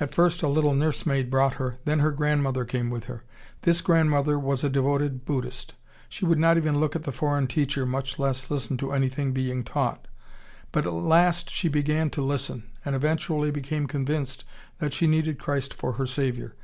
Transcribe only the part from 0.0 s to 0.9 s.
At first a little